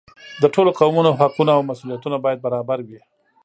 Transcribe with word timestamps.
د 0.41 0.43
ټولو 0.53 0.69
قومونو 0.79 1.17
حقونه 1.19 1.51
او 1.57 1.61
مسؤلیتونه 1.69 2.17
باید 2.25 2.43
برابر 2.45 2.79
وي. 2.87 2.99